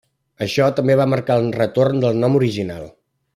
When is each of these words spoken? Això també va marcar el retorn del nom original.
Això 0.45 0.69
també 0.79 0.95
va 0.99 1.05
marcar 1.11 1.37
el 1.41 1.45
retorn 1.59 2.01
del 2.07 2.19
nom 2.25 2.39
original. 2.41 2.89